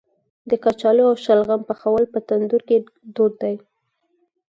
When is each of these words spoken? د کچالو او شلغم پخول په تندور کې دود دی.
د 0.49 0.51
کچالو 0.63 1.03
او 1.09 1.15
شلغم 1.25 1.61
پخول 1.69 2.03
په 2.13 2.19
تندور 2.27 2.61
کې 2.67 2.77
دود 3.15 3.33
دی. 3.41 3.55